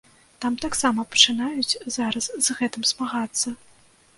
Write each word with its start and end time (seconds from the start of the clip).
Там 0.45 0.53
таксама 0.63 1.03
пачынаюць 1.15 1.77
зараз 1.97 2.25
з 2.47 2.59
гэтым 2.63 2.89
змагацца. 2.93 3.47